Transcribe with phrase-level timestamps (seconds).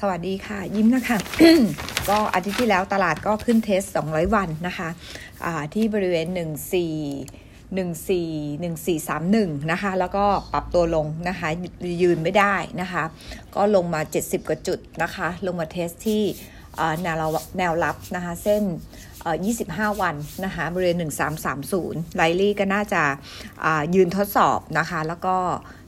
[0.00, 1.18] สวัสดีค่ะ ยิ้มนะคะ
[2.10, 6.40] ก็อาทิตย์ที่แล้วตลาดก็ขึ้นเทส 200 วันนะคะะที่บริเวณ 14
[7.76, 8.60] 14
[9.00, 11.48] 1431 นะคะ แล้วก็ปรับตัวลงนะคะ
[12.02, 13.02] ยืนไม่ได้นะคะ
[13.54, 16.22] ก็ลงมา 70 กว่าจุดนะคะ ลงมาเทสที่
[17.02, 17.16] แนว
[17.58, 18.62] แนวรับนะคะ เส้น
[19.32, 20.96] 25 วันนะคะ บริเวณ
[21.56, 23.02] 1330ไลลี่ก็น่าจะ
[23.94, 25.36] ยืนทดสอบนะคะ แล้วก็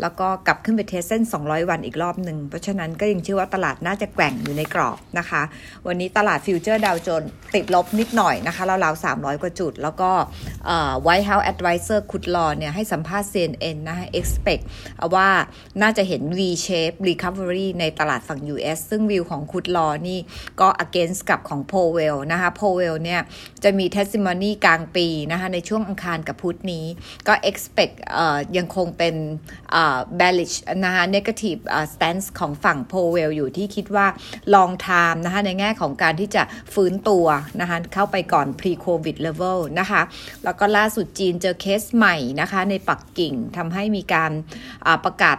[0.00, 5.42] แล้วก็กลับขึ้นไปเทสเส้น 200 วันอีกรอบหนึ่ง เพราะฉะนั้นก็ยังเชื่อว่าตลาดน่าจะแกว่งอยู่ในกรอบนะคะ
[5.86, 7.22] วันนี้ตลาดฟิวเจอร์ดาวโจน
[7.54, 10.10] ติดลบนิดหน่อยนะคะราวๆ300 กว่าจุด แล้วก็
[11.06, 14.62] White House Advisor คุดลอเนี่ยให้สัมภาษณ์ CNN นะคะ expect
[15.14, 15.28] ว่า
[15.82, 20.18] น่าจะเห็น V shape recovery ในตลาดฝั่ง US ซึ่งวิวของคุดลอนี่
[20.60, 23.20] ก็ against กับของ Powell นะคะ Powell เนี่ย
[23.64, 26.84] จะมี testimony กลางปีนะคะในช่วงอังคารกับพุธนี้
[27.28, 27.94] ก็ expect
[28.56, 29.14] ยังคงเป็น
[30.18, 31.60] bearish นะคะ negative
[31.92, 34.06] stance ของฝั่งโพเวลอยู่ที่คิดว่า
[34.54, 36.42] long time นะคะในแง่ของการที่จะ
[36.74, 37.26] ฟื้นตัว
[37.60, 40.02] นะคะเข้าไปก่อน pre covid level นะคะ
[40.44, 44.32] แล้วก็ล่าสุดจีนเจอเคสใหม่นะคะในปักกิ่งทำให้มีการ
[45.04, 45.38] ประกาศ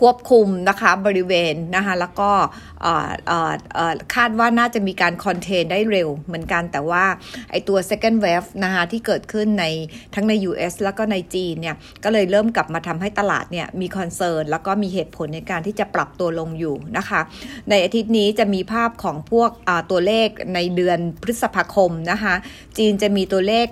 [0.00, 2.30] ควบคุมนะคะบริเวณนะคะแล้วก็
[4.14, 7.04] คาดว่าน่าจะมีการ contain ได้เร็วเหมือนกันแต่ว่า
[7.50, 9.64] ไอตัว second wave นะคะที่เกิดขึ้นใน
[10.14, 17.20] ทั้งใน US แล้วก็ในจีนเนี่ยก็เลยเริ่มกลับมาทำให้ตลาดเนี่ยมี concern แล้วก็มีเหตุผลในการที่จะปรับตัวลงอยู่นะคะ
[17.70, 19.50] ในอาทิตย์นี้จะมีภาพของพวก
[19.90, 22.34] ตัวเลขในเดือนพฤษภาคมนะคะ
[22.78, 23.66] จีนจะมีตัวเลข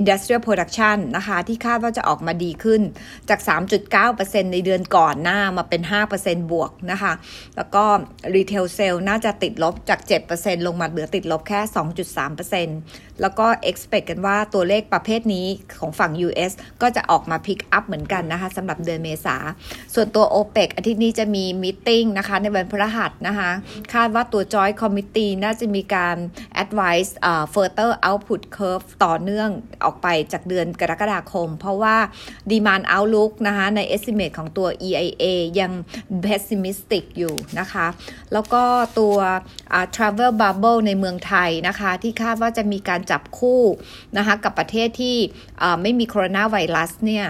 [0.00, 2.80] industrial production นะคะที่คาดว่าจะออกมาดีขึ้น
[3.28, 3.40] จาก
[3.96, 5.82] 3.9%ในเดือนก่อนหน้ามาเป็น
[6.16, 7.12] 5%บวกนะคะ
[7.56, 7.84] แล้วก็
[8.34, 10.00] retail sales น่าจะติดลบจาก
[10.34, 11.60] 7%ลงมาเหลือติดลบแค่
[12.70, 15.46] 2.3% แล้วก็ expect กันว่าตัวเลขประเภทนี้
[15.78, 19.36] ของฝั่ง US ก็จะออกมา pick up เหมือนกันนะคะสำหรับเดือนเมษา
[19.94, 23.50] ส่วนตัว OPEC อาทิตย์นี้จะมี meeting นะคะในวันพฤหัสนะคะ
[23.94, 26.16] คาดว่าตัว Joint Committee น่าจะมีการ
[26.62, 29.48] advise uh, further output curb ต่อเนื่อง
[29.84, 31.96] ออกไปจากเดือนกรกฎาคม เพราะว่า
[32.50, 35.24] demand outlook นะคะใน estimate ของตัว EIA
[35.60, 35.72] ยัง
[36.24, 37.86] pessimistic อยู่นะคะ
[38.32, 38.62] แล้วก็
[38.98, 39.16] ตัว
[39.94, 43.62] travel bubble ในเมืองไทยนะคะ ที่คาดว่าจะมีการจับคู่
[44.16, 45.16] นะคะกับประเทศที่
[45.82, 47.24] ไม่มีโคโรนาไวรัสเนี่ย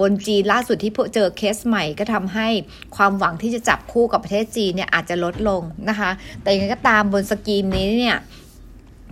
[0.00, 2.48] บนจีนล่าสุดที่เจอเคสใหม่ก็ทำให้
[2.96, 6.10] ความหวังที่จะจับคู่กับประเทศจีนเนี่ยอาจจะลดลงนะคะ
[6.42, 8.18] แต่ยังไงก็ตามบนสกีมนี้เนี่ย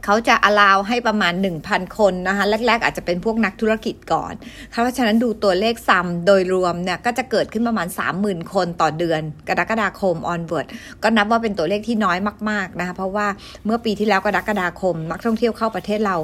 [0.05, 1.33] เขาจะอลาวให้ประมาณ
[1.65, 4.33] 1,000 คนนะคะแรก ๆ อาจจะเป็นพวกนักธุรกิจก่อน
[4.71, 7.89] เพราะฉะนั้นดูตัวเลข sum โดยรวมเนี่ยก็จะเกิดขึ้นประมาณ
[8.21, 10.67] 30,000 คนต่อเดือน กรกฎาคม onward
[11.03, 12.19] ก็นับว่าเป็นตัวเลขที่น้อย
[12.51, 13.27] มากๆนะคะเพราะว่า
[13.65, 16.17] เมื่อปีที่แล้วกรกฎาคมนักท่องเที่ยวเข้าประเทศเรา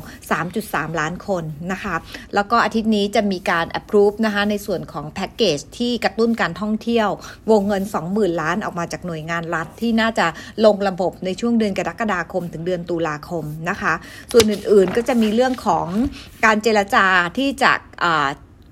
[0.47, 1.95] 3.3 ล้านคนนะคะ
[2.35, 7.09] แล้วก็อาทิตย์นี้จะมีการ approve นะคะในส่วนของแพ็กเกจที่กระตุ้นการท่องเที่ยว
[7.51, 10.27] วงเงิน 20,000 ล้านออกมาจากหน่วยงานรัฐที่น่าจะ
[10.65, 13.95] ลงระบบในช่วงเดือนกรกฎาคมถึงเดือนตุลาคมนะคะ
[14.33, 15.87] ส่วนอื่นๆก็จะมีเรื่องของ
[16.45, 17.07] การเจรจา
[17.39, 17.73] ที่จะ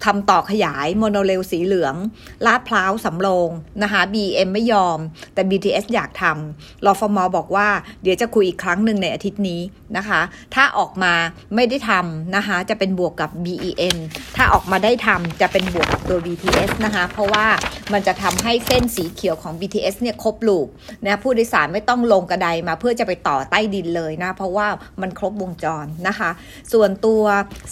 [0.05, 1.95] ทำต่อขยายโมโนเรลสีเหลือง
[2.47, 3.51] ลาดพร้าวสำโรง
[3.83, 4.99] นะคะ BM ไม่ยอม
[5.35, 7.69] แต่ BTS อยากทำรอฟมอบอกว่า
[8.03, 9.61] เดี๋ยวจะคุยอีกครั้งหนึ่งในอาทิตย์นี้
[9.97, 10.21] นะคะ
[10.55, 11.15] ถ้าออกมา
[11.55, 13.97] ไม่ได้ทำนะคะ จะเป็นบวกกับ BEN
[14.37, 17.47] ถ้าออกมาได้ทำจะเป็นบวกกับตัว BTS นะคะ เพราะว่า
[17.93, 20.67] มันจะทำให้เส้นสีเขียวของ BTS เนี่ยครบ loop
[21.05, 24.67] นะผู้โดยสารไม่ต้องลงกระไดมาเพื่อจะไปต่อใต้ดินเลยนะ เพราะว่า
[25.01, 26.31] มันครบวงจรนะคะ
[26.73, 27.23] ส่วนตัว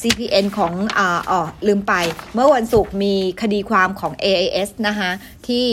[0.00, 1.94] CPN ของอ่าอ๋อลืมไป
[2.34, 5.10] เมื่อวันศุกร์มีคดีความของ AIS นะคะ
[5.46, 5.66] ที่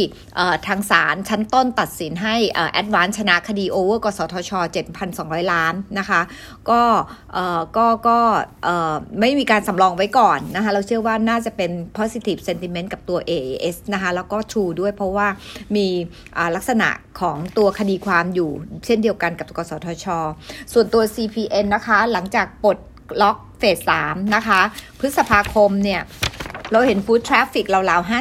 [0.67, 2.35] ทางศาลชั้นต้นตัดสินให้
[2.71, 4.51] ADVANC ชนะคดี over กสทช
[5.01, 6.21] 7,200 ล้านนะคะ
[6.69, 6.81] ก็
[7.77, 8.19] ก็ก็
[9.19, 15.27] ไม่มีการสำรองไว้ก่อนนะคะเราเชื่อว่าน่าจะเป็น positive sentiment กับตัว AIS นะคะแล้วก็ True ด้วยเพราะว่า
[15.75, 15.87] มี
[16.55, 16.89] ลักษณะ
[17.19, 18.51] ของตัวคดีความอยู่
[18.85, 20.05] เช่นเดียวกันกับกสทช
[20.73, 22.77] ส่วนตัว CPN นะคะหลังจากปลด
[23.21, 24.61] ล็อก เฟสสามนะคะ
[24.99, 26.01] พฤษภาคมเนี่ย
[26.71, 28.11] เราเห็น foot traffic ราวๆ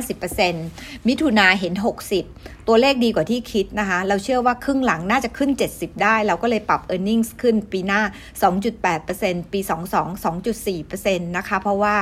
[0.49, 8.03] 50%มิถุนาเห็น 60 ตัวเลขดีกว่าที่คิดนะคะ เราเชื่อว่าครึ่งหลังน่าจะขึ้น 70 ได้ เราก็เลยปรับ e a r n i n g ็ขึ้นปีหน้า
[8.77, 9.61] 2.8%ปี
[9.93, 11.97] 22 2.4%นะคะ เพราะว่า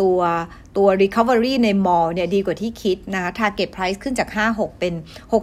[0.00, 0.18] ตัว
[0.76, 4.94] ตัว recovery ใน mall เนี่ยดีกว่าที่คิดนะคะ target price ขึ้นจาก 56 เป็น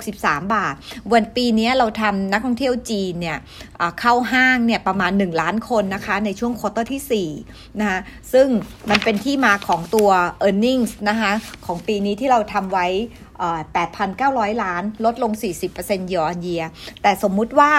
[0.01, 0.73] 63 บาท
[1.13, 3.37] วันปีนี้เราทำนักท่องเที่ยวจีนเนี่ย
[3.99, 7.99] เข้าห้างเนี่ยประมาณ 1 ล้านคนนะคะ ในช่วงควอเตอร์ที่4นะคะ
[8.33, 8.47] ซึ่ง
[8.89, 10.09] มันเป็นที่มาของตัว
[10.47, 11.31] e a r n i n g นะคะ
[11.65, 12.87] ของปีนี้ที่เราทำไว้
[13.95, 15.31] 8,900 ล้าน ลดลง
[15.71, 16.65] 40% year on year
[17.01, 17.71] แต่สมมุติว่า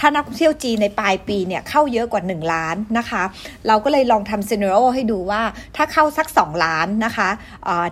[0.00, 3.22] ถ้านักท่องเที่ยวจีนในปลายปีเนี่ยเข้าเยอะกว่า 1 ล้านนะคะ
[3.66, 5.42] เราก็เลยลองทำซีน a r โอให้ดูว่า
[5.76, 7.28] ถ้าเข้าสัก 2 ล้านนะคะ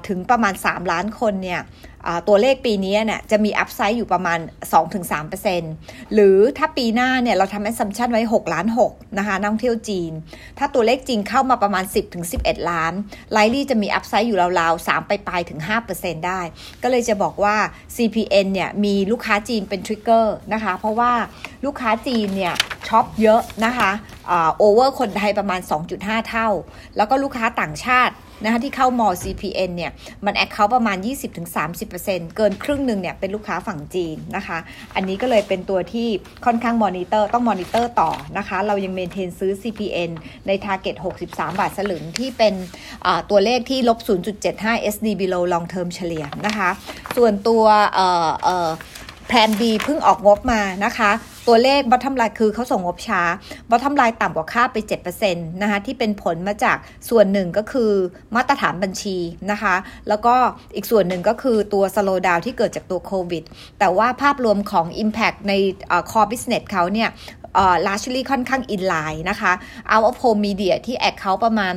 [0.08, 1.60] ถึงประมาณ 3 ล้านคนเนี่ย
[2.28, 4.38] ตัวเลขปีนี้เนี่ยจะมี upside อยู่ประมาณ
[5.26, 10.12] 2-3%หรือถ้าปีหน้าเนี่ยเราทำ assumption ไว้ 6 ล้าน6นะคะนักท่องเที่ยวจีน
[10.58, 11.84] ถ้าตัวเลขจริงเข้ามาประมาณ
[12.26, 12.92] 10-11 ล้าน
[13.32, 15.60] ไลลี่จะมี upside อยู่ราวๆ3ไปปลายถึง
[15.94, 16.40] 5%ได้
[16.82, 17.56] ก็เลยจะบอกว่า
[17.96, 21.12] CPN เนี่ยมีลูกค้าจีนเป็น trigger นะคะ เพราะว่า
[21.64, 22.54] ลูกค้าจีนเนี่ย
[22.88, 23.90] ช็อปเยอะนะคะ
[24.58, 25.60] over คนไทยประมาณ
[25.94, 26.48] 2.5 เท่า
[26.96, 29.92] แล้วก็ลูกค้าต่างชาติ นะคะที่เข้า mall CPN เนี่ย
[30.26, 30.96] มัน account ประมาณ
[31.66, 34.58] 20-30%เกินครึ่งหนึ่งเนี่ยเป็นลูกค้าฝั่งจีนนะคะ
[34.94, 36.08] อันนี้ก็เลยเป็นตัวที่
[36.44, 40.10] ค่อนข้างมอนิเตอร์ต้องมอนิเตอร์ต่อนะคะ เรายัง maintain ซื้อ CPN
[40.46, 40.96] ใน Target
[41.26, 42.54] 63 บาทสลึงที่เป็น
[43.30, 43.98] ตัวเลขที่ลบ
[44.42, 46.70] 0.75 SD below long term เฉลี่ยนะคะ
[47.16, 47.64] ส่วนตัว
[49.28, 51.10] แพลน B เพิ่งออกงบมานะคะ
[51.48, 53.22] ตัวเลข bottom line คือเขาส่งงบช้า
[53.70, 54.76] bottom line ต่ำกว่าคาดไป
[55.20, 56.76] 7%นะคะที่เป็นผลมาจาก
[57.10, 57.92] ส่วนหนึ่งก็คือ
[58.34, 59.16] มาตรฐานบัญชี
[59.50, 59.74] นะคะ
[60.08, 60.34] แล้วก็
[60.74, 63.44] อีกส่วนหนึ่งก็คือตัว slowdown ที่เกิดจากตัวโควิด
[63.78, 65.52] แต่ว่าภาพรวมของ Impact ใน
[66.10, 67.10] core business เขาเนี่ย
[67.86, 69.52] largely ค่อนข้าง in line นะคะ
[69.92, 71.74] out of home media ที่แอคเขาประมาณ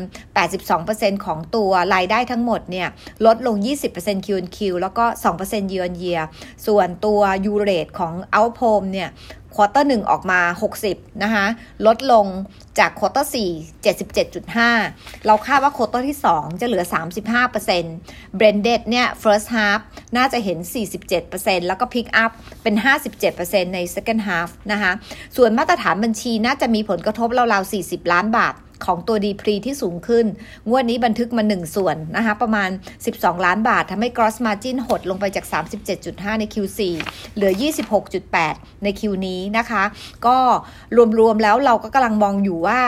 [0.62, 2.88] 82%ของตัวรายได้ทั้งหมดเนี่ย
[3.26, 3.56] ลดลง
[3.92, 5.06] 20% Q&Q แล้วก็
[5.38, 6.22] 2% year on year
[6.68, 7.20] ส่วนตัว
[7.52, 9.10] U rate ของ out of home เนี่ย
[9.58, 10.42] quarter หนึ่งออกมา
[10.82, 11.46] 60 นะคะ
[11.86, 12.26] ลดลง
[12.80, 13.50] จาก quarter สี่
[14.18, 16.84] 77.5 เราคาดว่า quarter ที่ 2 จะเหลือ
[17.62, 19.80] 35% blended เนี่ย first half
[20.18, 20.58] น่าจะเห็น
[21.14, 22.32] 47%แล้วก็ pick up
[22.64, 22.76] เป็น
[23.26, 24.92] 57%ใน second half นะคะ
[25.36, 30.26] ส่วนมาตรฐานบัญชีน่าจะมีผลกระทบราวๆ40 ล้านบาท ของตัวดีพรีที่สูงขึ้น
[30.70, 32.70] งวดนี้บันทึกมา 1 ส่วนนะคะ ประมาณ
[33.08, 35.46] 12 ล้านบาททำให้ gross margin หดลงไปจาก
[35.94, 36.80] 37.5 ใน Q4
[37.36, 37.52] เหลือ
[38.18, 39.84] 26.8 ใน Q นี้นะคะ
[40.28, 40.38] ก็
[41.20, 42.80] รวมๆแล้วเราก็กำลังมองอยู่ว่า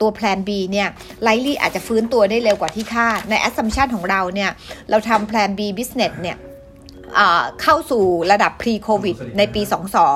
[0.00, 0.88] ตัวแพลน B เนี่ย
[1.22, 4.50] ไลลี่อาจจะฟื้นตัวได้เร็วกว่าที่คาด ใน assumption ของเราเนี่ย
[4.90, 6.38] เราทำแพลน B business เนี่ย
[7.62, 9.62] เข้าสู่ระดับ pre covid ในปี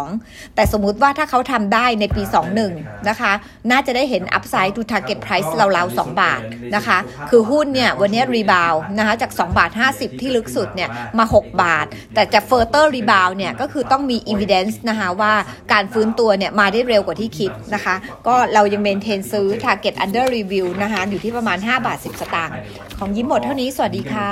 [0.00, 2.22] 22 แต่สมมุติว่าถ้าเขาทำได้ในปี
[2.66, 3.32] 21 นะคะ
[3.70, 6.40] น่าจะได้เห็น upside to target price ราวๆ 2 บาท
[6.74, 6.98] นะคะ
[7.30, 15.32] คือหุ้นเนี่ยวันนี้รีบาวนะคะจาก 2 บาท 50 ที่ลึกสุดเนี่ยมา 6 บาท แต่จะ further rebound เนี่ยก็คือต้องมี evidence นะคะว่า
[15.72, 17.94] การฟื้นตัวเนี่ยมาได้เร็วกว่าที่คิดนะคะ
[18.26, 22.56] ก็เรายัง maintain ซื้อ target under review นะคะอยู่ที่ประมาณ 5 บาท 10 สตางค์
[22.98, 24.30] ของยิ้มหมดเท่านี้ สวัสดีค่ะ